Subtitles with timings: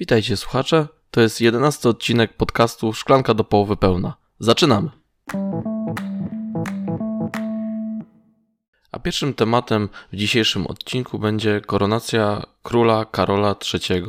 [0.00, 4.16] Witajcie słuchacze, to jest jedenasty odcinek podcastu Szklanka do połowy pełna.
[4.38, 4.90] Zaczynamy!
[8.92, 14.02] A pierwszym tematem w dzisiejszym odcinku będzie koronacja króla Karola III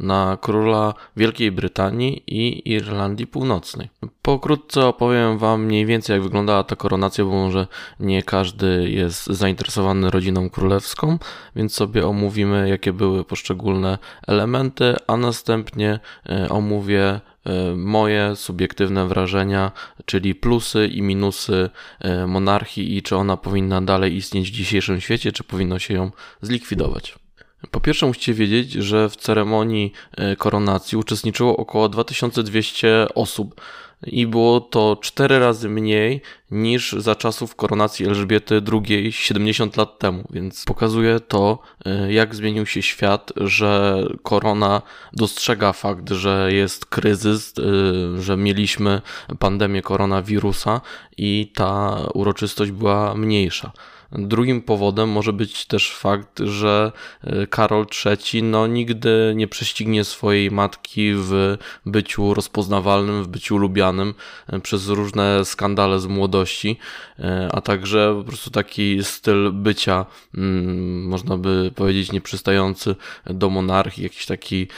[0.00, 3.88] na króla Wielkiej Brytanii i Irlandii Północnej.
[4.22, 7.66] Pokrótce opowiem Wam mniej więcej, jak wyglądała ta koronacja, bo może
[8.00, 11.18] nie każdy jest zainteresowany rodziną królewską,
[11.56, 19.72] więc sobie omówimy, jakie były poszczególne elementy, a następnie e, omówię E, moje subiektywne wrażenia,
[20.04, 21.70] czyli plusy i minusy
[22.00, 26.10] e, monarchii i czy ona powinna dalej istnieć w dzisiejszym świecie, czy powinno się ją
[26.42, 27.27] zlikwidować.
[27.70, 33.60] Po pierwsze, musicie wiedzieć, że w ceremonii e, koronacji uczestniczyło około 2200 osób
[34.06, 40.24] i było to cztery razy mniej niż za czasów koronacji Elżbiety II 70 lat temu,
[40.30, 47.54] więc pokazuje to, e, jak zmienił się świat, że korona dostrzega fakt, że jest kryzys,
[47.58, 49.02] e, że mieliśmy
[49.38, 50.80] pandemię koronawirusa
[51.16, 53.72] i ta uroczystość była mniejsza.
[54.12, 56.92] Drugim powodem może być też fakt, że
[57.24, 61.56] e, Karol III no, nigdy nie prześcignie swojej matki w
[61.86, 64.14] byciu rozpoznawalnym, w byciu lubianym
[64.46, 66.76] e, przez różne skandale z młodości,
[67.18, 72.94] e, a także po prostu taki styl bycia, mm, można by powiedzieć, nieprzystający
[73.26, 74.68] do monarchii, jakiś taki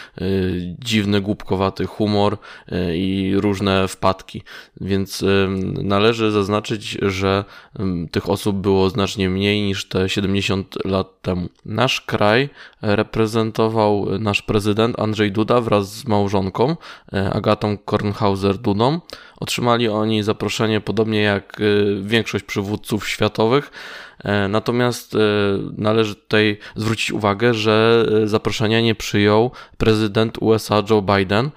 [0.79, 2.39] dziwny, głupkowaty humor
[2.95, 4.43] i różne wpadki.
[4.81, 5.25] Więc
[5.83, 7.45] należy zaznaczyć, że
[8.11, 11.49] tych osób było znacznie znacznie mniej niż te 70 lat temu.
[11.65, 12.49] Nasz kraj
[12.83, 16.77] reprezentował nasz prezydent Andrzej Duda wraz z małżonką
[17.13, 19.01] e, Agatą Kornhauser-Dudą.
[19.41, 21.65] Otrzymali oni zaproszenie podobnie jak e,
[22.03, 23.71] większość przywódców światowych.
[24.25, 25.17] E, natomiast
[25.77, 31.51] należy tutaj zwrócić uwagę, że zaproszenia nie przyjął prezydent USA Joe Biden,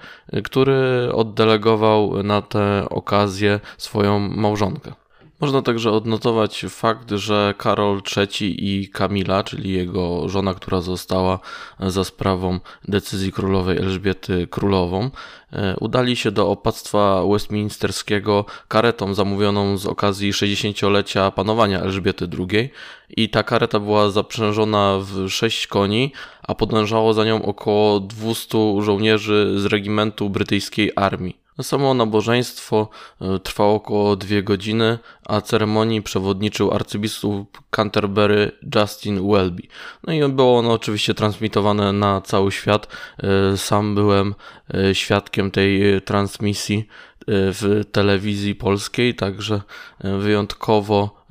[0.44, 5.03] który oddelegował na tę okazję swoją małżonkę.
[5.44, 11.38] Można także odnotować fakt, że Karol III i Kamila, czyli jego żona, która została
[11.80, 15.10] za sprawą decyzji królowej Elżbiety Królową,
[15.52, 22.70] e, udali się do opactwa westminsterskiego karetą zamówioną z okazji 60-lecia panowania Elżbiety II
[23.16, 26.12] i ta kareta była zaprzężona w 6 koni,
[26.42, 31.43] a podążało za nią około 200 żołnierzy z regimentu brytyjskiej armii.
[31.62, 32.88] Samo nabożeństwo
[33.20, 39.62] e, trwało około dwie godziny, a ceremonii przewodniczył arcybiskup Canterbury Justin Welby.
[40.06, 42.88] No i było ono oczywiście transmitowane na cały świat.
[43.18, 44.34] E, sam byłem
[44.74, 46.88] e, świadkiem tej transmisji
[47.26, 49.60] w telewizji polskiej, także
[50.00, 51.24] wyjątkowo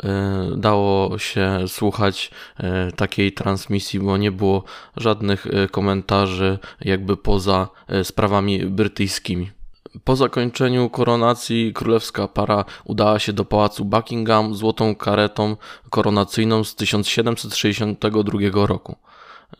[0.57, 2.31] dało się słuchać
[2.95, 4.63] takiej transmisji, bo nie było
[4.97, 7.67] żadnych komentarzy jakby poza
[8.03, 9.51] sprawami brytyjskimi.
[10.03, 15.57] Po zakończeniu koronacji królewska para udała się do pałacu Buckingham złotą karetą
[15.89, 18.95] koronacyjną z 1762 roku.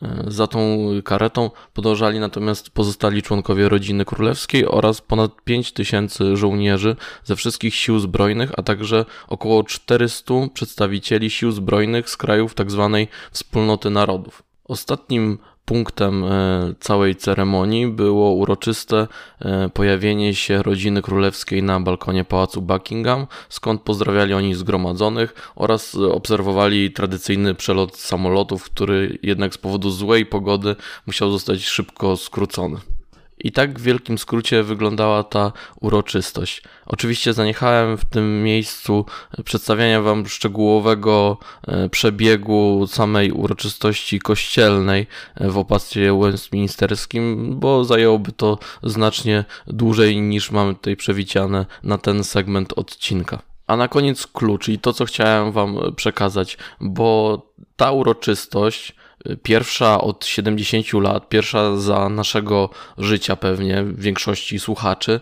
[0.02, 6.96] E, za tą karetą podążali natomiast pozostali członkowie rodziny królewskiej oraz ponad 5 tysięcy żołnierzy
[7.24, 12.90] ze wszystkich sił zbrojnych, a także około 400 przedstawicieli sił zbrojnych z krajów tzw.
[12.92, 14.42] Tak wspólnoty narodów.
[14.64, 19.06] Ostatnim punktem e, całej ceremonii było uroczyste
[19.40, 26.90] e, pojawienie się rodziny królewskiej na balkonie pałacu Buckingham, skąd pozdrawiali oni zgromadzonych oraz obserwowali
[26.90, 30.76] tradycyjny przelot samolotów, który jednak z powodu złej pogody
[31.06, 32.93] musiał zostać szybko skrócony.
[33.38, 36.62] I tak w wielkim skrócie wyglądała ta uroczystość.
[36.86, 39.06] Oczywiście zaniechałem w tym miejscu
[39.44, 48.58] przedstawiania Wam szczegółowego e, przebiegu samej uroczystości kościelnej e, w opactwie westminsterskim, bo zajęłoby to
[48.82, 53.42] znacznie dłużej niż mamy tutaj przewidziane na ten segment odcinka.
[53.66, 57.42] A na koniec klucz i to, co chciałem Wam przekazać, bo
[57.76, 58.94] ta uroczystość
[59.42, 65.20] Pierwsza od 70 lat, pierwsza za naszego życia pewnie, większości słuchaczy,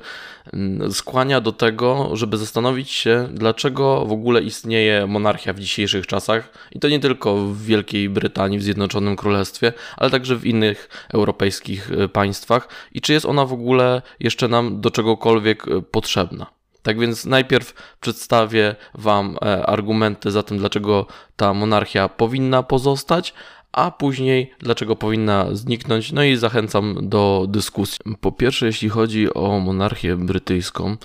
[0.52, 6.52] mm, skłania do tego, żeby zastanowić się, dlaczego w ogóle istnieje monarchia w dzisiejszych czasach.
[6.72, 11.90] I to nie tylko w Wielkiej Brytanii, w Zjednoczonym Królestwie, ale także w innych europejskich
[11.92, 12.68] e, państwach.
[12.92, 16.46] I czy jest ona w ogóle jeszcze nam do czegokolwiek e, potrzebna.
[16.82, 21.06] Tak więc najpierw przedstawię Wam e, argumenty za tym, dlaczego
[21.36, 23.34] ta monarchia powinna pozostać,
[23.72, 27.98] a później dlaczego powinna zniknąć, no i zachęcam do dyskusji.
[28.20, 30.96] Po pierwsze, jeśli chodzi o monarchię brytyjską,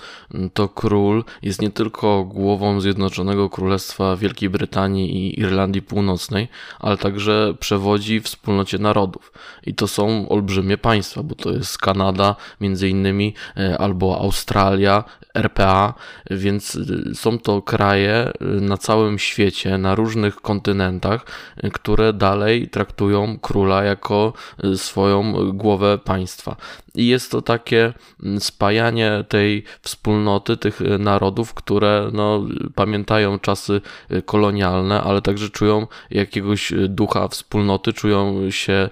[0.54, 6.48] to król jest nie tylko głową Zjednoczonego Królestwa Wielkiej Brytanii i Irlandii Północnej,
[6.78, 9.32] ale także przewodzi wspólnocie narodów.
[9.66, 15.04] I to są olbrzymie państwa, bo to jest Kanada, między innymi, e, albo Australia,
[15.38, 15.94] RPA,
[16.30, 21.26] więc y, są to kraje y, na całym świecie, na różnych kontynentach,
[21.72, 24.32] które dalej traktują króla jako
[24.76, 26.56] swoją głowę państwa.
[26.98, 27.92] I jest to takie
[28.22, 33.80] mm, spajanie tej wspólnoty, tych narodów, które no, pamiętają czasy
[34.24, 38.88] kolonialne, ale także czują jakiegoś ducha wspólnoty, czują się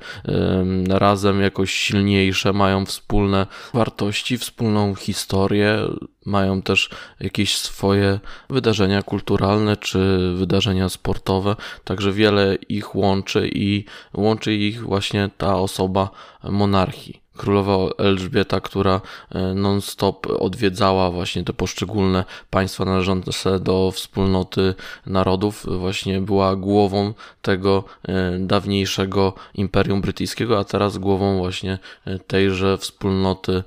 [0.88, 5.78] razem jakoś silniejsze, mają wspólne wartości, wspólną historię,
[6.26, 8.20] mają też jakieś swoje
[8.50, 16.10] wydarzenia kulturalne czy wydarzenia sportowe, także wiele ich łączy i łączy ich właśnie ta osoba
[16.42, 19.00] monarchii królowa Elżbieta, która
[19.30, 24.74] e, non-stop odwiedzała właśnie te poszczególne państwa należące do wspólnoty
[25.06, 32.78] narodów, właśnie była głową tego e, dawniejszego Imperium Brytyjskiego, a teraz głową właśnie e, tejże
[32.78, 33.62] wspólnoty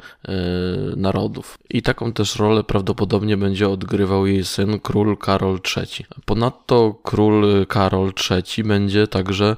[0.95, 1.57] narodów.
[1.69, 6.05] I taką też rolę prawdopodobnie będzie odgrywał jej syn, król Karol III.
[6.25, 9.55] Ponadto król Karol III będzie także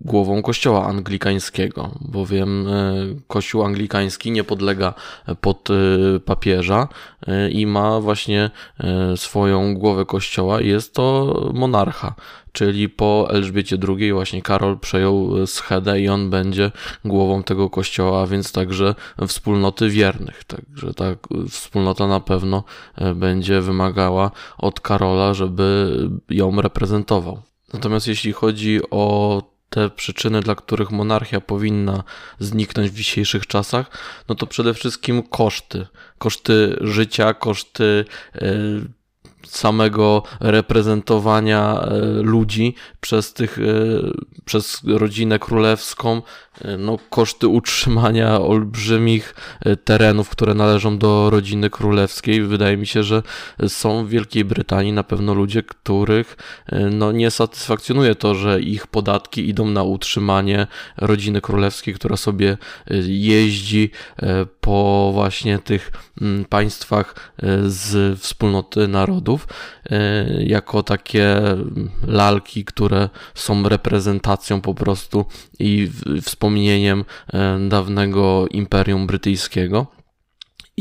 [0.00, 2.66] głową kościoła anglikańskiego, bowiem
[3.26, 4.94] Kościół anglikański nie podlega
[5.40, 6.88] pod y, papieża
[7.28, 8.50] y, i ma właśnie
[9.16, 12.14] swoją głowę kościoła i jest to monarcha.
[12.52, 16.70] Czyli po Elżbiecie II właśnie Karol przejął schedę i on będzie
[17.04, 18.94] głową tego kościoła, a więc także
[19.26, 20.44] wspólnoty wiernych.
[20.44, 21.04] Także ta
[21.50, 22.64] wspólnota na pewno
[23.14, 25.96] będzie wymagała od Karola, żeby
[26.30, 27.42] ją reprezentował.
[27.72, 32.04] Natomiast jeśli chodzi o te przyczyny, dla których monarchia powinna
[32.38, 33.90] zniknąć w dzisiejszych czasach,
[34.28, 35.86] no to przede wszystkim koszty.
[36.18, 38.04] Koszty życia, koszty
[38.34, 38.40] e,
[39.46, 43.62] samego reprezentowania e, ludzi przez tych, e,
[44.44, 46.22] przez rodzinę królewską,
[46.64, 49.34] e, no, koszty utrzymania olbrzymich
[49.84, 52.42] terenów, które należą do rodziny królewskiej.
[52.42, 53.22] Wydaje mi się, że
[53.68, 56.36] są w Wielkiej Brytanii na pewno ludzie, których
[56.90, 60.66] no, nie satysfakcjonuje to, że ich podatki idą na utrzymanie
[60.96, 62.58] rodziny królewskiej, która sobie
[63.06, 63.90] jeździ
[64.60, 67.32] po właśnie tych mm, państwach
[67.66, 69.31] z wspólnoty narodów
[69.90, 71.36] E, jako takie
[72.06, 75.24] lalki, które są reprezentacją po prostu
[75.58, 75.90] i
[76.22, 79.86] wspomnieniem e, dawnego Imperium Brytyjskiego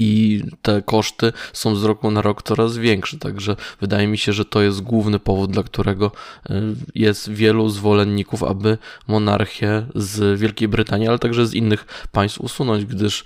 [0.01, 3.17] i te koszty są z roku na rok coraz większe.
[3.17, 6.11] Także wydaje mi się, że to jest główny powód, dla którego
[6.49, 6.61] e,
[6.95, 8.77] jest wielu zwolenników, aby
[9.07, 13.23] monarchię z Wielkiej Brytanii, ale także z innych państw usunąć, gdyż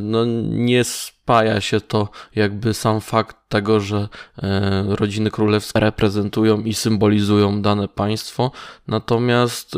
[0.00, 4.08] no, nie spaja się to jakby sam fakt tego, że
[4.42, 8.50] e, rodziny królewskie reprezentują i symbolizują dane państwo,
[8.86, 9.76] natomiast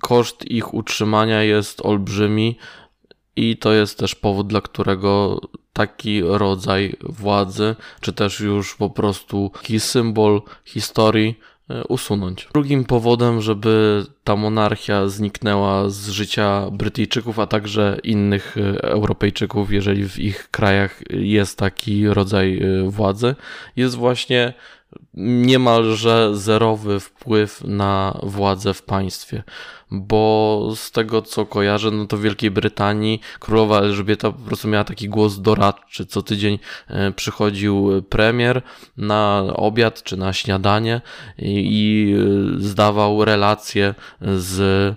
[0.00, 2.58] koszt ich utrzymania jest olbrzymi
[3.36, 5.40] i to jest też powód, dla którego
[5.72, 11.36] taki rodzaj władzy, czy też już po prostu taki symbol historii
[11.72, 12.48] E, usunąć.
[12.52, 20.08] Drugim powodem, żeby ta monarchia zniknęła z życia Brytyjczyków, a także innych e, Europejczyków, jeżeli
[20.08, 23.34] w ich krajach jest taki rodzaj e, władzy,
[23.76, 24.54] jest właśnie
[25.14, 29.42] niemalże zerowy wpływ na władzę w państwie
[29.92, 34.84] bo z tego co kojarzę, no to w Wielkiej Brytanii królowa Elżbieta po prostu miała
[34.84, 36.06] taki głos doradczy.
[36.06, 36.58] Co tydzień
[36.88, 38.62] e, przychodził premier
[38.96, 41.00] na obiad czy na śniadanie
[41.38, 42.14] i,
[42.56, 44.96] e, zdawał relacje z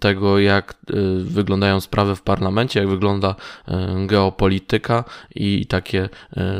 [0.00, 3.34] tego, jak e, wyglądają sprawy w parlamencie, jak wygląda
[4.06, 6.08] geopolityka i takie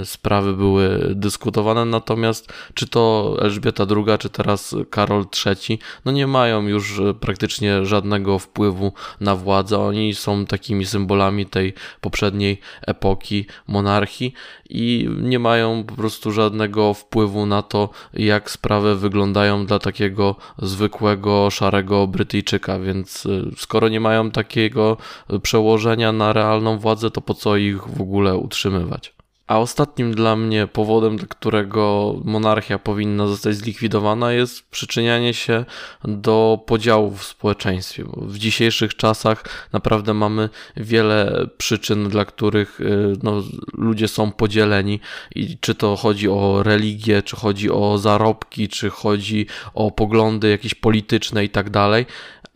[0.05, 1.85] sprawy były dyskutowane.
[1.85, 8.39] Natomiast czy to Elżbieta II, czy teraz Karol III, no nie mają już praktycznie żadnego
[8.39, 9.79] wpływu na władzę.
[9.79, 14.33] Oni są takimi symbolami tej poprzedniej epoki monarchii
[14.71, 21.51] i nie mają po prostu żadnego wpływu na to, jak sprawy wyglądają dla takiego zwykłego,
[21.51, 22.79] szarego Brytyjczyka.
[22.79, 24.97] Więc y, skoro nie mają takiego
[25.43, 29.16] przełożenia na realną władzę, to po co ich w ogóle utrzymywać?
[29.47, 35.65] A ostatnim dla mnie powodem, dla którego monarchia powinna zostać zlikwidowana, jest przyczynianie się
[36.05, 38.05] do podziałów w społeczeństwie.
[38.17, 45.01] W dzisiejszych czasach naprawdę mamy wiele przyczyn, dla których y, no, ludzie są podzieleni.
[45.35, 50.75] I czy to chodzi o religię, czy chodzi o zarobki, czy chodzi o poglądy jakieś
[50.75, 52.07] polityczne i tak dalej.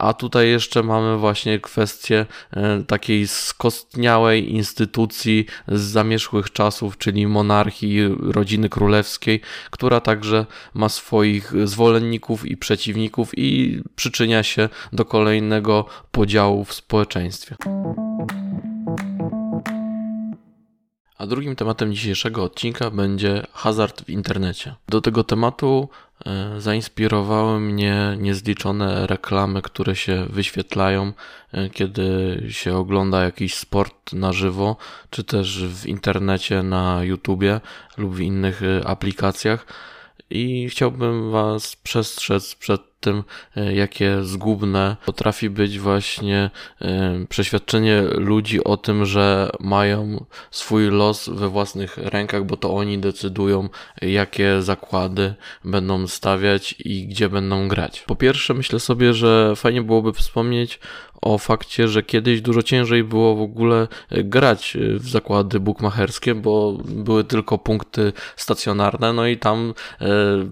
[0.00, 8.00] A tutaj jeszcze mamy właśnie kwestię e, takiej skostniałej instytucji z zamierzchłych czasów, czyli monarchii,
[8.21, 9.40] rodziny królewskiej,
[9.71, 17.57] która także ma swoich zwolenników i przeciwników i przyczynia się do kolejnego podziału w społeczeństwie.
[21.20, 24.74] A drugim tematem dzisiejszego odcinka będzie hazard w internecie.
[24.88, 25.88] Do tego tematu
[26.26, 31.12] e, zainspirowały mnie niezliczone reklamy, które się wyświetlają,
[31.52, 34.76] e, kiedy się ogląda jakiś sport na żywo,
[35.10, 37.60] czy też w internecie na YouTubie
[37.96, 39.66] lub w innych e, aplikacjach.
[40.30, 43.25] I chciałbym Was przestrzec przed tym,
[43.57, 51.28] e, jakie zgubne potrafi być właśnie e, przeświadczenie ludzi o tym, że mają swój los
[51.28, 53.69] we własnych rękach, bo to oni decydują,
[54.02, 58.00] jakie zakłady będą stawiać i gdzie będą grać.
[58.07, 60.80] Po pierwsze, myślę sobie, że fajnie byłoby wspomnieć
[61.22, 66.34] o fakcie, że kiedyś dużo ciężej było w ogóle e, grać e, w zakłady bukmacherskie,
[66.34, 70.06] bo były tylko punkty stacjonarne, no i tam e,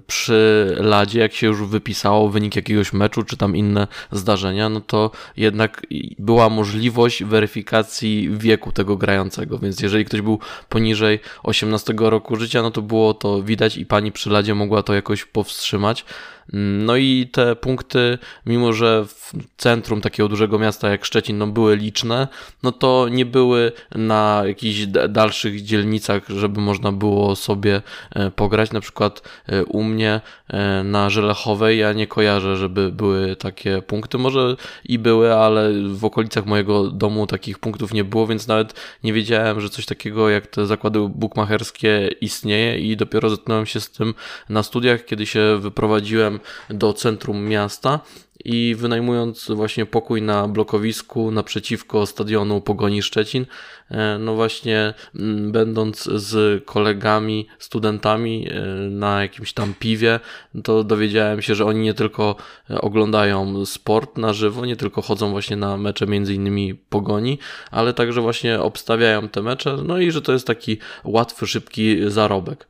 [0.06, 5.10] przy ladzie, jak się już wypisało wynik jakiegoś meczu, czy tam inne zdarzenia, no to
[5.36, 5.86] jednak
[6.18, 12.70] była możliwość weryfikacji wieku tego grającego, więc jeżeli ktoś był poniżej 18 roku życia, no
[12.70, 16.04] to było to widać i pani przy ladzie mogła to jakoś powstrzymać.
[16.52, 21.76] No i te punkty, mimo że w centrum takiego dużego miasta jak Szczecin no, były
[21.76, 22.28] liczne,
[22.62, 28.72] no to nie były na jakichś dalszych dzielnicach, żeby można było sobie e, pograć.
[28.72, 34.18] Na przykład e, u mnie e, na Żelechowej ja nie kojarzę, żeby były takie punkty.
[34.18, 38.74] Może i były, ale w okolicach mojego domu takich punktów nie było, więc nawet
[39.04, 43.90] nie wiedziałem, że coś takiego jak te zakłady bukmacherskie istnieje i dopiero zetknąłem się z
[43.90, 44.14] tym
[44.48, 46.37] na studiach, kiedy się wyprowadziłem
[46.70, 48.00] do centrum miasta
[48.44, 53.46] i wynajmując właśnie pokój na blokowisku naprzeciwko stadionu Pogoni Szczecin,
[53.90, 60.20] e, no właśnie mm, będąc z kolegami, studentami e, na jakimś tam piwie,
[60.64, 62.36] to dowiedziałem się, że oni nie tylko
[62.80, 67.38] oglądają sport na żywo, nie tylko chodzą właśnie na mecze między innymi Pogoni,
[67.70, 72.68] ale także właśnie obstawiają te mecze, no i że to jest taki łatwy, szybki zarobek.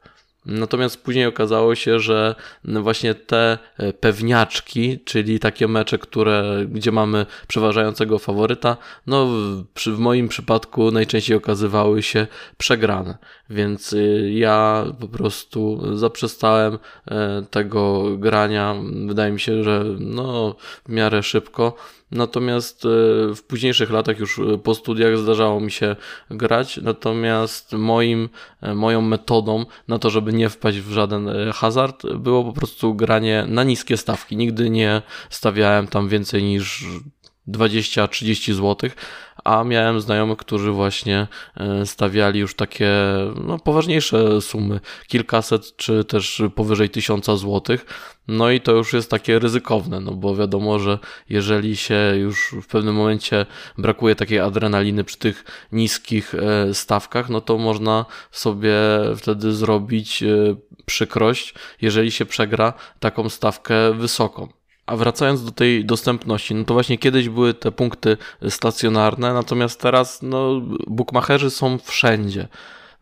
[0.48, 7.26] Natomiast później okazało się, że właśnie te e, pewniaczki, czyli takie mecze, które, gdzie mamy
[7.48, 8.76] przeważającego faworyta,
[9.06, 12.26] no w, w moim przypadku najczęściej okazywały się
[12.58, 13.18] przegrane.
[13.50, 18.74] Więc y, ja po prostu zaprzestałem e, tego grania.
[19.06, 20.56] Wydaje mi się, że no
[20.88, 21.76] w miarę szybko.
[22.10, 22.88] Natomiast e,
[23.34, 25.96] w późniejszych latach, już e, po studiach, zdarzało mi się
[26.30, 26.76] grać.
[26.76, 28.28] Natomiast moim,
[28.60, 33.44] e, moją metodą na to, żeby nie wpaść w żaden hazard, było po prostu granie
[33.48, 34.36] na niskie stawki.
[34.36, 36.84] Nigdy nie stawiałem tam więcej niż
[37.48, 38.90] 20-30 zł,
[39.48, 41.26] a miałem znajomych, którzy właśnie
[41.84, 42.90] stawiali już takie
[43.44, 47.86] no, poważniejsze sumy, kilkaset czy też powyżej tysiąca złotych.
[48.28, 52.66] No i to już jest takie ryzykowne, no bo wiadomo, że jeżeli się już w
[52.66, 53.46] pewnym momencie
[53.78, 58.74] brakuje takiej adrenaliny przy tych niskich e, stawkach, no to można sobie
[59.16, 64.57] wtedy zrobić e, przykrość, jeżeli się przegra taką stawkę wysoką.
[64.88, 68.16] A wracając do tej dostępności, no to właśnie kiedyś były te punkty
[68.48, 72.48] stacjonarne, natomiast teraz no, bookmacherzy są wszędzie.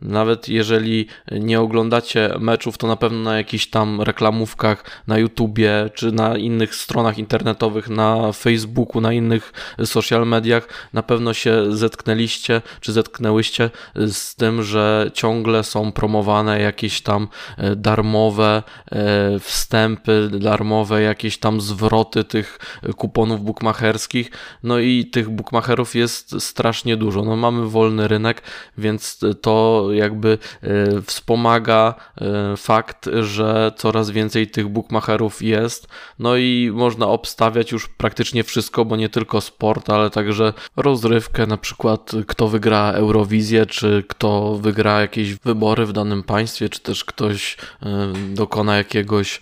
[0.01, 6.13] Nawet jeżeli nie oglądacie meczów, to na pewno na jakichś tam reklamówkach na YouTubie czy
[6.13, 9.53] na innych stronach internetowych, na Facebooku, na innych
[9.85, 17.01] social mediach na pewno się zetknęliście czy zetknęłyście z tym, że ciągle są promowane jakieś
[17.01, 18.63] tam e, darmowe
[18.93, 22.59] e, wstępy, darmowe jakieś tam zwroty tych
[22.97, 24.31] kuponów bukmacherskich.
[24.63, 27.23] No i tych bukmacherów jest strasznie dużo.
[27.23, 28.43] No mamy wolny rynek,
[28.79, 35.89] więc to jakby e, wspomaga e, fakt, że coraz więcej tych bookmacherów jest.
[36.19, 41.57] No i można obstawiać już praktycznie wszystko, bo nie tylko sport, ale także rozrywkę, na
[41.57, 47.57] przykład kto wygra Eurowizję, czy kto wygra jakieś wybory w danym państwie, czy też ktoś
[47.83, 49.41] e, dokona jakiegoś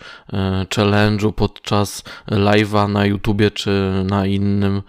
[0.75, 4.83] challenge'u podczas live'a na YouTubie, czy na innym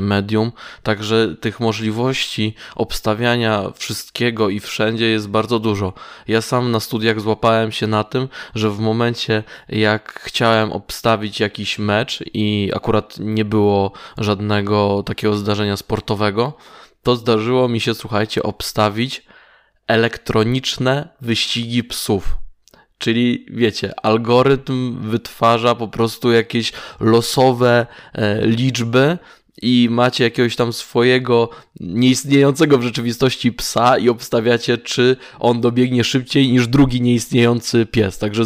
[0.00, 0.52] medium.
[0.82, 5.92] Także tych możliwości obstawiania wszystkiego i wszystkiego wszędzie jest bardzo dużo.
[6.28, 11.78] Ja sam na studiach złapałem się na tym, że w momencie jak chciałem obstawić jakiś
[11.78, 16.52] mecz i akurat nie było żadnego takiego zdarzenia sportowego,
[17.02, 19.26] to zdarzyło mi się, słuchajcie, obstawić
[19.86, 22.36] elektroniczne wyścigi psów.
[22.98, 29.18] Czyli wiecie, algorytm wytwarza po prostu jakieś losowe e, liczby
[29.62, 31.48] i macie jakiegoś tam swojego
[31.80, 38.18] nieistniejącego w rzeczywistości psa i obstawiacie, czy on dobiegnie szybciej niż drugi nieistniejący pies.
[38.18, 38.44] Także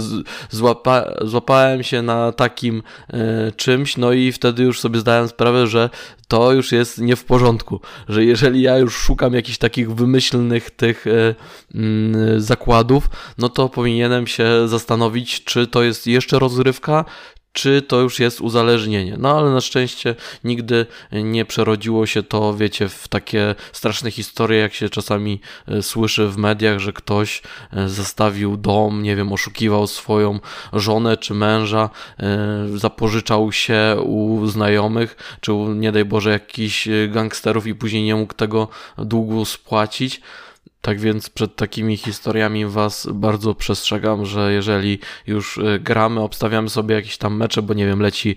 [0.51, 5.91] złapa, złapałem się na takim e, czymś, no i wtedy już sobie zdałem sprawę, że
[6.29, 11.07] to już jest nie w porządku, że jeżeli ja już szukam jakichś takich wymyślnych tych
[11.07, 11.35] e,
[11.75, 17.05] mm, zakładów, no to powinienem się zastanowić, czy to jest jeszcze rozrywka,
[17.57, 19.17] czy to już jest uzależnienie.
[19.19, 24.75] No ale na szczęście nigdy nie przerodziło się to, wiecie, w takie straszne historie, jak
[24.75, 30.41] się czasami e, słyszy w mediach, że ktoś e, zastawił dom, nie wiem, oszukiwał swoją
[30.73, 32.29] żonę czy męża, e,
[32.75, 38.35] zapożyczał się u znajomych, czy u, nie daj Boże, jakichś gangsterów i później nie mógł
[38.35, 40.21] tego długu spłacić.
[40.81, 46.95] Tak więc przed takimi historiami Was bardzo przestrzegam, że jeżeli już y, gramy, obstawiamy sobie
[46.95, 48.37] jakieś tam mecze, bo nie wiem, leci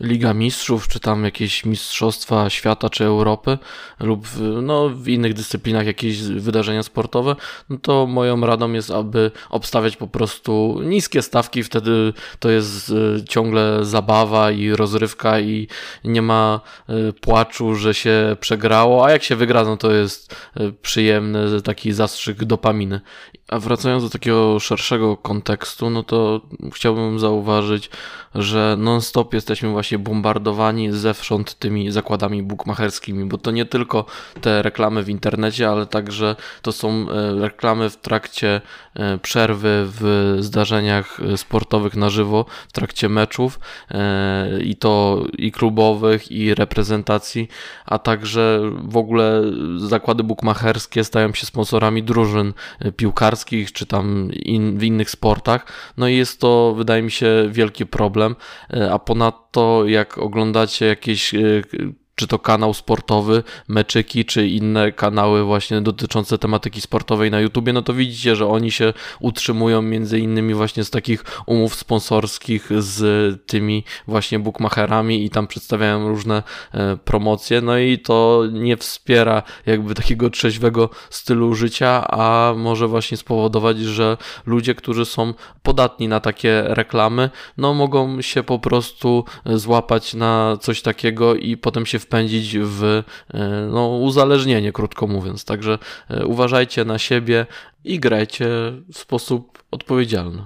[0.00, 3.58] Liga Mistrzów, czy tam jakieś Mistrzostwa Świata czy Europy,
[4.00, 7.36] lub w, no, w innych dyscyplinach jakieś wydarzenia sportowe,
[7.68, 13.24] no to moją radą jest, aby obstawiać po prostu niskie stawki, wtedy to jest y,
[13.28, 15.68] ciągle zabawa i rozrywka i
[16.04, 20.72] nie ma y, płaczu, że się przegrało, a jak się wygra, no to jest y,
[20.72, 23.00] przyjemny taki zastrzyk dopaminy.
[23.48, 26.40] A wracając do takiego szerszego kontekstu, no to
[26.72, 27.90] chciałbym zauważyć,
[28.38, 34.04] że non-stop jesteśmy właśnie bombardowani zewsząd tymi zakładami bukmacherskimi, bo to nie tylko
[34.40, 38.60] te reklamy w internecie, ale także to są e, reklamy w trakcie
[38.94, 43.60] e, przerwy w zdarzeniach e, sportowych na żywo, w trakcie meczów
[44.64, 47.48] i to i klubowych, i reprezentacji,
[47.86, 49.42] a także w ogóle
[49.76, 52.52] zakłady bukmacherskie stają się sponsorami drużyn
[52.96, 55.66] piłkarskich czy tam in, w innych sportach.
[55.96, 58.27] No i jest to, wydaje mi się, wielki problem.
[58.90, 61.34] A ponadto, jak oglądacie jakieś
[62.18, 67.82] czy to kanał sportowy, meczyki, czy inne kanały właśnie dotyczące tematyki sportowej na YouTubie, no
[67.82, 73.00] to widzicie, że oni się utrzymują między innymi właśnie z takich umów sponsorskich z
[73.46, 79.94] tymi właśnie bookmacherami i tam przedstawiają różne e, promocje, no i to nie wspiera jakby
[79.94, 86.62] takiego trzeźwego stylu życia, a może właśnie spowodować, że ludzie, którzy są podatni na takie
[86.66, 92.84] reklamy, no mogą się po prostu złapać na coś takiego i potem się wpędzić w
[92.84, 93.04] e,
[93.72, 95.44] no, uzależnienie, krótko mówiąc.
[95.44, 97.46] Także e, uważajcie na siebie
[97.84, 98.48] i grajcie
[98.92, 100.42] w sposób odpowiedzialny.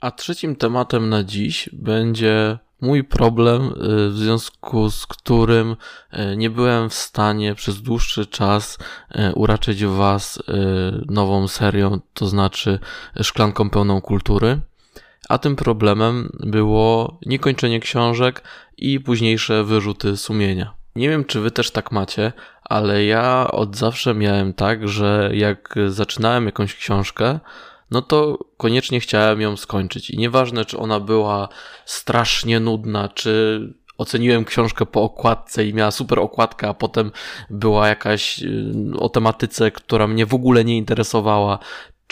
[0.00, 3.68] A trzecim tematem na dziś będzie mój problem, e,
[4.08, 5.76] w związku z którym
[6.36, 8.78] nie byłem w stanie przez dłuższy czas
[9.34, 10.42] uraczyć Was
[11.08, 12.78] nową serią, to znaczy
[13.22, 14.60] szklanką pełną kultury
[15.32, 18.42] a tym problemem było niekończenie książek
[18.76, 20.74] i późniejsze wyrzuty sumienia.
[20.96, 25.74] Nie wiem, czy wy też tak macie, ale ja od zawsze miałem tak, że jak
[25.88, 27.40] zaczynałem jakąś książkę,
[27.90, 30.10] no to koniecznie chciałem ją skończyć.
[30.10, 31.48] I nieważne, czy ona była
[31.84, 33.60] strasznie nudna, czy
[33.98, 37.10] oceniłem książkę po okładce i miała super okładkę, a potem
[37.50, 41.58] była jakaś y, o tematyce, która mnie w ogóle nie interesowała,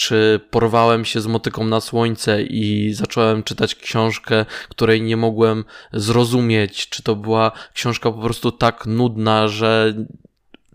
[0.00, 6.88] czy porwałem się z motyką na słońce i zacząłem czytać książkę, której nie mogłem zrozumieć,
[6.88, 9.94] czy to była książka po prostu tak nudna, że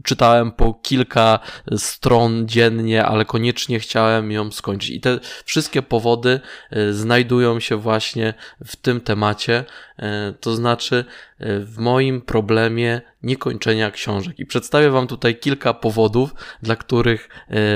[0.04, 1.40] czytałem po kilka
[1.78, 4.90] stron dziennie, ale koniecznie chciałem ją skończyć.
[4.90, 6.40] I te wszystkie powody
[6.72, 8.34] e, znajdują się właśnie
[8.66, 9.66] w tym temacie,
[10.00, 11.06] e, to znaczy
[11.40, 14.40] e, w moim problemie niekończenia książek.
[14.40, 17.30] I przedstawię Wam tutaj kilka powodów, dla których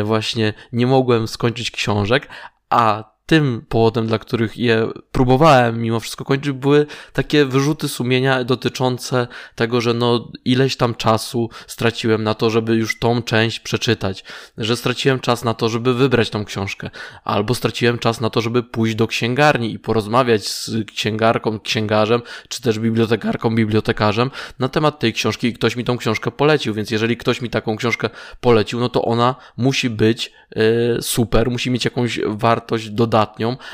[0.04, 2.28] właśnie nie mogłem skończyć książek,
[2.70, 9.28] a tym powodem, dla których je próbowałem mimo wszystko kończyć, były takie wyrzuty sumienia dotyczące
[9.56, 14.24] tego, że no ileś tam czasu straciłem na to, żeby już tą część przeczytać,
[14.58, 16.89] że straciłem czas na to, żeby wybrać tą książkę,
[17.24, 22.62] albo straciłem czas na to, żeby pójść do księgarni i porozmawiać z księgarką, księgarzem, czy
[22.62, 27.18] też bibliotekarką, bibliotekarzem na temat tej książki i ktoś mi tą książkę polecił, więc jeżeli
[27.18, 28.10] ktoś mi taką książkę
[28.42, 30.63] polecił, no to ona musi być yy,
[31.02, 33.19] super, musi mieć jakąś wartość dodaną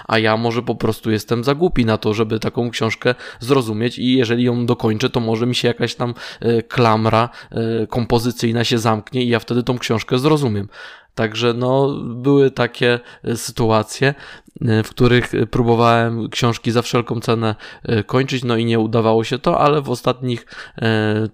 [0.07, 4.17] a ja może po prostu jestem za głupi na to, żeby taką książkę zrozumieć i
[4.17, 9.23] jeżeli ją dokończę, to może mi się jakaś tam e, klamra e, kompozycyjna się zamknie
[9.23, 10.67] i ja wtedy tą książkę zrozumiem.
[11.15, 14.13] Także no, były takie e, sytuacje,
[14.61, 19.39] e, w których próbowałem książki za wszelką cenę e, kończyć, no i nie udawało się
[19.39, 20.45] to, ale w ostatnich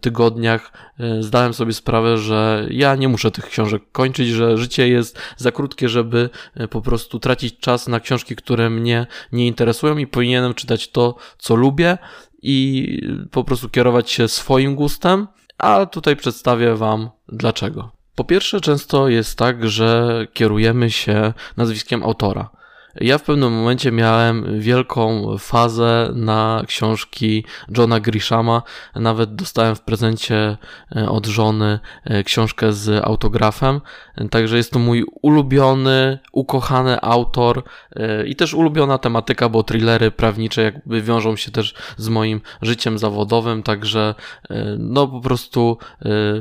[0.01, 0.71] tygodniach
[1.19, 5.89] zdałem sobie sprawę, że ja nie muszę tych książek kończyć, że życie jest za krótkie,
[5.89, 6.29] żeby
[6.69, 11.55] po prostu tracić czas na książki, które mnie nie interesują i powinienem czytać to, co
[11.55, 11.97] lubię
[12.41, 12.97] i
[13.31, 18.00] po prostu kierować się swoim gustem, a tutaj przedstawię Wam dlaczego.
[18.21, 22.49] Po pierwsze, często jest tak, że kierujemy się nazwiskiem autora.
[22.95, 27.45] Ja w pewnym momencie miałem wielką fazę na książki
[27.77, 28.63] Johna Grishama.
[28.95, 30.58] Nawet dostałem w prezencie
[30.95, 33.82] e, od żony e, książkę z autografem.
[34.32, 37.63] Także jest to mój ulubiony, ukochany autor
[37.95, 42.97] e, i też ulubiona tematyka, bo thrillery prawnicze jakby wiążą się też z moim życiem
[42.97, 43.63] zawodowym.
[43.63, 44.15] Także
[44.77, 45.77] no po prostu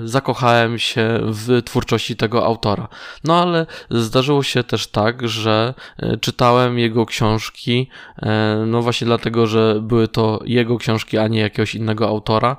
[0.04, 2.88] zakochałem się w twórczości tego autora.
[3.24, 5.74] No ale zdarzyło się też tak, że
[6.20, 7.88] czytałem czytałem jego książki,
[8.22, 12.56] e, no właśnie dlatego, że były to jego książki, a nie jakiegoś innego autora.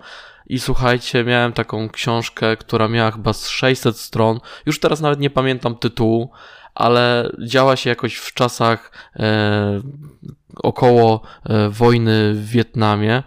[0.48, 4.40] I słuchajcie, miałem taką książkę, która miała chyba z 600 stron.
[4.66, 6.32] Już teraz nawet nie pamiętam tytułu,
[6.76, 9.82] ale działa się jakoś w czasach e,
[10.56, 13.24] około e, wojny w Wietnamie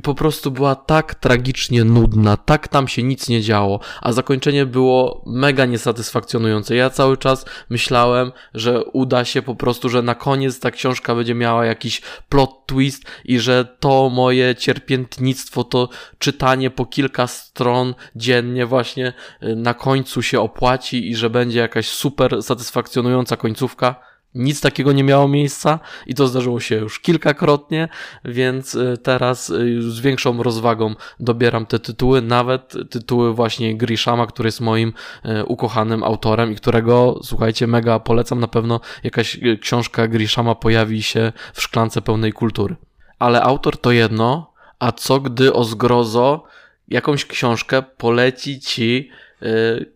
[0.00, 4.66] i po prostu była tak tragicznie nudna, tak tam się nic nie działo, a zakończenie
[4.66, 6.74] było mega niesatysfakcjonujące.
[6.74, 11.34] Ja cały czas myślałem, że uda się po prostu, że na koniec ta książka będzie
[11.34, 18.66] miała jakiś plot twist i że to moje cierpiętnictwo, to czytanie po kilka stron dziennie
[18.66, 24.09] właśnie y, na końcu się opłaci i że będzie jakaś super satysfakcjonująca końcówka.
[24.34, 27.88] Nic takiego nie miało miejsca i to zdarzyło się już kilkakrotnie,
[28.24, 34.46] więc y, teraz y, z większą rozwagą dobieram te tytuły, nawet tytuły właśnie Grishama, który
[34.46, 34.92] jest moim
[35.24, 38.40] y, ukochanym autorem i którego, słuchajcie, mega polecam.
[38.40, 42.76] Na pewno jakaś książka Grishama pojawi się w szklance pełnej kultury.
[43.18, 46.44] Ale autor to jedno, a co gdy o zgrozo
[46.88, 49.10] jakąś książkę poleci ci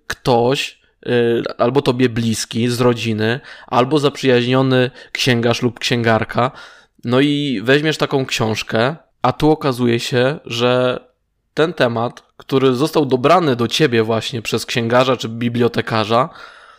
[0.07, 0.84] ktoś,
[1.59, 6.51] albo tobie bliski z rodziny, albo zaprzyjaźniony księgarz lub księgarka.
[7.05, 11.01] No i weźmiesz taką książkę, a tu okazuje się, że
[11.55, 16.29] ten temat, który został dobrany do ciebie właśnie przez księgarza czy bibliotekarza,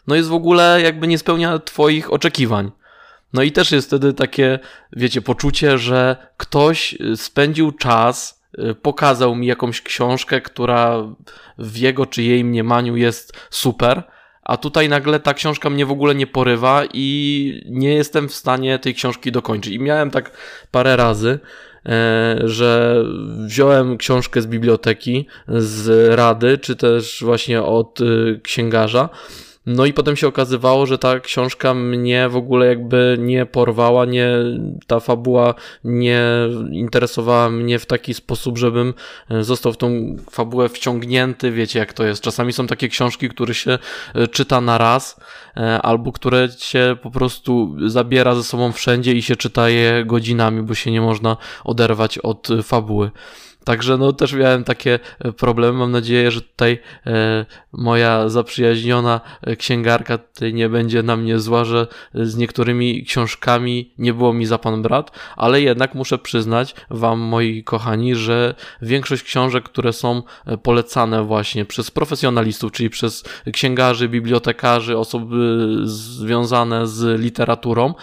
[0.07, 2.71] no jest w ogóle jakby nie spełnia twoich oczekiwań.
[3.33, 4.59] No i też jest wtedy takie,
[4.93, 10.97] wiecie, poczucie, że ktoś spędził czas, y, pokazał mi jakąś książkę, która
[11.57, 14.03] w jego czy jej mniemaniu jest super,
[14.45, 18.79] a tutaj nagle ta książka mnie w ogóle nie porywa i nie jestem w stanie
[18.79, 19.73] tej książki dokończyć.
[19.73, 20.31] I miałem tak
[20.71, 21.39] parę razy,
[21.85, 23.03] e, że
[23.45, 29.09] wziąłem książkę z biblioteki, z rady, czy też właśnie od y, księgarza
[29.65, 34.29] no i potem się okazywało, że ta książka mnie w ogóle jakby nie porwała, nie,
[34.87, 36.21] ta fabuła nie
[36.71, 38.93] interesowała mnie w taki sposób, żebym
[39.29, 41.51] e, został w tą fabułę wciągnięty.
[41.51, 42.21] Wiecie, jak to jest.
[42.21, 43.77] Czasami są takie książki, które się
[44.15, 45.19] e, czyta na raz,
[45.57, 50.61] e, albo które się po prostu zabiera ze sobą wszędzie i się czyta je godzinami,
[50.61, 53.11] bo się nie można oderwać od fabuły.
[53.65, 55.77] Także no też miałem takie e, problemy.
[55.77, 61.65] Mam nadzieję, że tutaj e, moja zaprzyjaźniona e, księgarka tutaj nie będzie na mnie zła,
[61.65, 67.19] że z niektórymi książkami nie było mi za pan brat, ale jednak muszę przyznać wam,
[67.19, 70.23] moi kochani, że większość książek, które są
[70.63, 73.23] polecane właśnie przez profesjonalistów, czyli przez
[73.53, 77.93] księgarzy, bibliotekarzy, osoby związane z literaturą,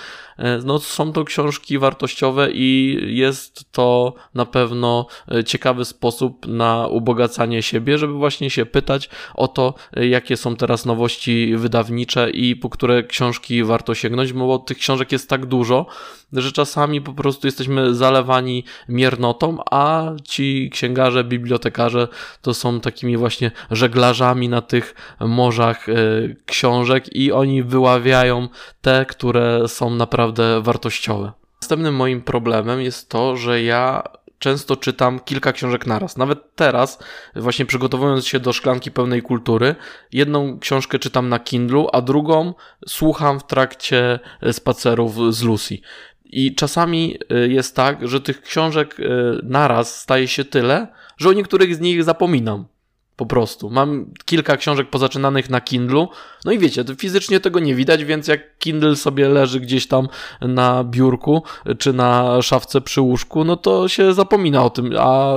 [0.64, 7.62] no, są to książki wartościowe i jest to na pewno e, ciekawy sposób na ubogacanie
[7.62, 12.70] siebie, żeby właśnie się pytać o to, e, jakie są teraz nowości wydawnicze i po
[12.70, 15.86] które książki warto sięgnąć, bo tych książek jest tak dużo,
[16.32, 22.08] że czasami po prostu jesteśmy zalewani miernotą, a ci księgarze, bibliotekarze
[22.42, 25.86] to są takimi właśnie żeglarzami na tych morzach
[26.46, 28.48] książek i oni wyławiają
[28.80, 31.32] te, które są naprawdę wartościowe.
[31.60, 34.02] Następnym moim problemem jest to, że ja
[34.38, 36.16] często czytam kilka książek naraz.
[36.16, 36.98] Nawet teraz,
[37.36, 39.74] właśnie przygotowując się do szklanki pełnej kultury,
[40.12, 42.54] jedną książkę czytam na Kindlu, a drugą
[42.88, 44.18] słucham w trakcie
[44.52, 45.78] spacerów z Lucy.
[46.32, 49.04] I czasami y, jest tak, że tych książek y,
[49.42, 52.66] naraz staje się tyle, że o niektórych z nich zapominam.
[53.16, 53.70] Po prostu.
[53.70, 56.08] Mam kilka książek pozaczynanych na Kindlu.
[56.44, 60.08] No i wiecie, fizycznie tego nie widać, więc jak Kindle sobie leży gdzieś tam
[60.40, 61.42] na biurku
[61.78, 64.90] czy na szafce przy łóżku, no to się zapomina o tym.
[64.98, 65.34] A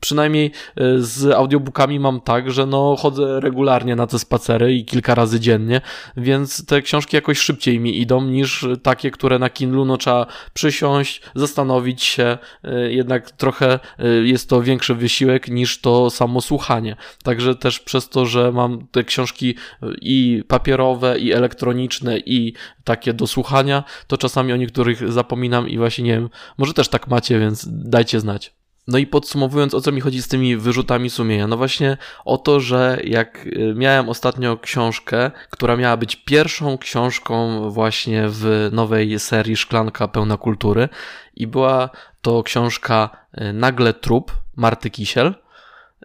[0.00, 5.14] przynajmniej e, z audiobookami mam tak, że no chodzę regularnie na te spacery i kilka
[5.14, 5.80] razy dziennie,
[6.16, 11.22] więc te książki jakoś szybciej mi idą niż takie, które na Kindlu no trzeba przysiąść,
[11.34, 12.38] zastanowić się.
[12.64, 16.73] E, jednak trochę e, jest to większy wysiłek niż to samo słuchanie
[17.22, 19.54] Także też przez to, że mam te książki
[20.00, 26.04] i papierowe, i elektroniczne, i takie do słuchania, to czasami o niektórych zapominam i właśnie
[26.04, 28.52] nie wiem, może też tak macie, więc dajcie znać.
[28.88, 31.46] No i podsumowując, o co mi chodzi z tymi wyrzutami sumienia?
[31.46, 37.70] No właśnie o to, że jak y, miałem ostatnio książkę, która miała być pierwszą książką
[37.70, 40.88] właśnie w nowej serii Szklanka Pełna Kultury
[41.36, 41.90] i była
[42.22, 43.10] to książka
[43.40, 45.34] y, Nagle Trup Marty Kisiel.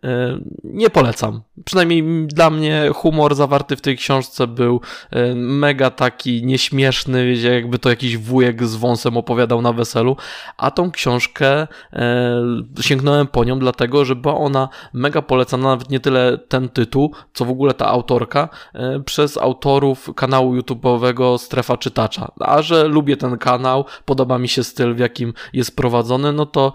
[0.04, 1.42] E, nie polecam.
[1.66, 4.82] Przynajmniej dla mnie humor zawarty w tej książce był
[5.12, 10.18] e, mega taki nieśmieszny, jakby to jakiś wujek z wąsem opowiadał na weselu,
[10.58, 12.42] a tą książkę e,
[12.82, 17.46] sięgnąłem po nią dlatego, że była ona mega polecana, nawet nie tyle ten tytuł, co
[17.46, 18.50] w ogóle ta autorka,
[19.06, 22.32] przez autorów kanału YouTube'owego Strefa Czytacza.
[22.40, 26.74] A że lubię ten kanał, podoba mi się styl, w jakim jest prowadzony, no to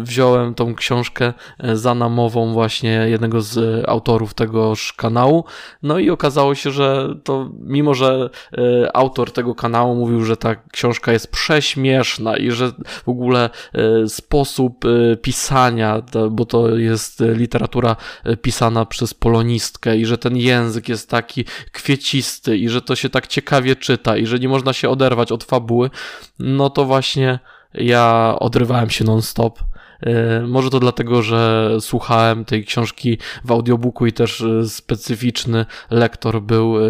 [0.00, 1.32] wziąłem tą książkę
[1.74, 5.44] za namową właśnie jednego z e, autorów tegoż kanału.
[5.82, 10.54] No i okazało się, że to mimo, że e, autor tego kanału mówił, że ta
[10.72, 12.72] książka jest prześmieszna i że
[13.04, 14.84] w ogóle e, sposób
[15.22, 17.96] pisania, bo to jest literatura
[18.42, 23.26] pisana przez polonistkę i że ten język jest taki kwiecisty i że to się tak
[23.26, 25.90] ciekawie czyta i że nie można się oderwać od fabuły,
[26.38, 27.38] no to właśnie
[27.74, 29.58] ja odrywałem się non-stop.
[30.00, 36.42] E, może to dlatego, że słuchałem tej książki w audiobooku i też e, specyficzny lektor
[36.42, 36.88] był e,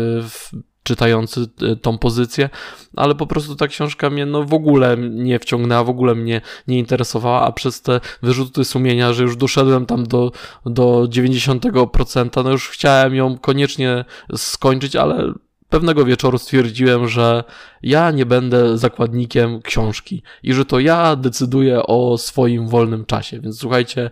[0.82, 1.46] czytający
[1.82, 2.50] tą pozycję,
[2.96, 6.78] ale po prostu ta książka mnie no w ogóle nie wciągnęła, w ogóle mnie nie
[6.78, 10.32] interesowała, a przez te wyrzuty sumienia, że już doszedłem tam do,
[10.66, 14.04] do 90%, no już chciałem ją koniecznie
[14.36, 15.32] skończyć, ale
[15.68, 17.44] pewnego wieczoru stwierdziłem, że
[17.82, 23.40] ja nie będę zakładnikiem książki i że to ja decyduję o swoim wolnym czasie.
[23.40, 24.10] Więc słuchajcie,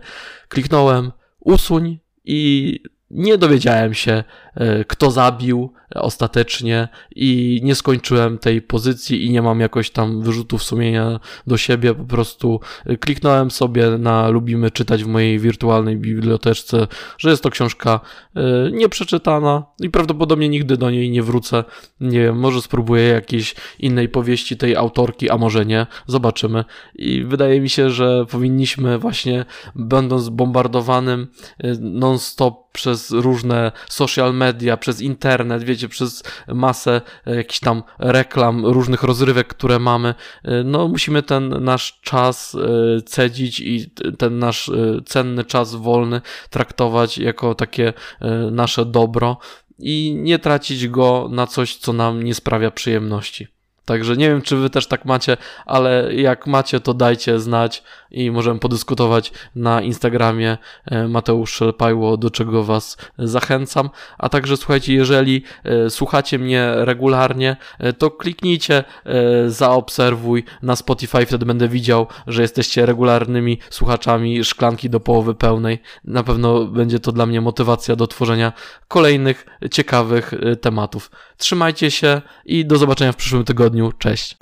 [0.49, 2.79] kliknąłem usuń i
[3.11, 4.23] nie dowiedziałem się,
[4.55, 10.63] e, kto zabił ostatecznie i nie skończyłem tej pozycji i nie mam jakoś tam wyrzutów
[10.63, 11.93] sumienia do siebie.
[11.93, 16.87] Po prostu e, kliknąłem sobie na lubimy czytać w mojej wirtualnej biblioteczce,
[17.17, 17.99] że jest to książka
[18.35, 18.41] e,
[18.71, 21.63] nieprzeczytana i prawdopodobnie nigdy do niej nie wrócę.
[21.99, 25.87] Nie wiem, może spróbuję jakiejś innej powieści tej autorki, a może nie.
[26.07, 26.65] Zobaczymy.
[26.95, 31.27] I wydaje mi się, że powinniśmy właśnie, będąc bombardowanym
[31.79, 39.03] non-stop przez różne social media, przez internet, wiecie, przez masę e, jakichś tam reklam, różnych
[39.03, 44.71] rozrywek, które mamy, e, no musimy ten nasz czas e, cedzić i ten nasz
[45.05, 47.93] cenny czas wolny traktować jako takie
[48.51, 49.37] nasze dobro
[49.79, 53.54] i nie tracić go na coś, co nam nie sprawia przyjemności.
[53.85, 58.31] Także nie wiem, czy wy też tak macie, ale jak macie, to dajcie znać i
[58.31, 63.89] możemy podyskutować na Instagramie e, Mateusz Szelpajło, do czego was zachęcam.
[64.17, 68.83] A także słuchajcie, jeżeli e, słuchacie mnie regularnie, e, to kliknijcie
[69.47, 75.81] zaobserwuj na Spotify, wtedy będę widział, że jesteście regularnymi słuchaczami szklanki do połowy pełnej.
[76.03, 78.53] Na pewno będzie to dla mnie motywacja do tworzenia
[78.87, 81.11] kolejnych ciekawych tematów.
[81.37, 83.74] Trzymajcie się i do zobaczenia w przyszłym tygodniu.
[83.97, 84.37] Cześć.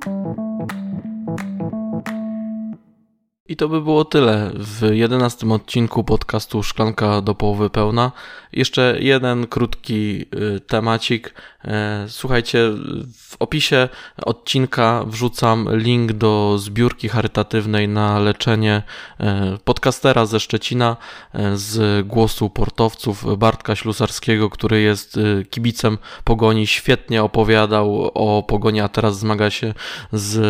[3.48, 8.12] I to by było tyle w jedenastym odcinku podcastu Szklanka do połowy pełna.
[8.52, 10.26] Jeszcze jeden krótki
[10.56, 11.34] y, temacik.
[11.64, 12.70] E, słuchajcie,
[13.16, 13.88] w opisie
[14.24, 18.82] odcinka wrzucam link do zbiórki charytatywnej na leczenie
[19.20, 20.96] e, podcastera ze Szczecina
[21.32, 25.18] e, z głosu portowców Bartka Ślusarskiego, który jest
[25.50, 26.66] kibicem pogoni.
[26.66, 29.74] Świetnie opowiadał o pogoni, a teraz zmaga się
[30.12, 30.40] z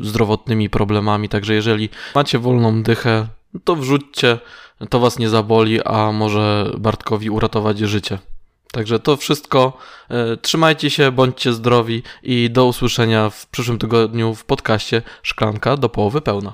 [0.00, 1.28] zdrowotnymi problemami.
[1.28, 3.26] Także jeżeli macie wolną dychę,
[3.64, 4.38] to wrzućcie
[4.88, 8.18] to was nie zaboli, a może Bartkowi uratować życie.
[8.72, 9.78] Także to wszystko.
[10.08, 15.88] E, trzymajcie się, bądźcie zdrowi i do usłyszenia w przyszłym tygodniu w podcaście Szklanka do
[15.88, 16.52] połowy pełna.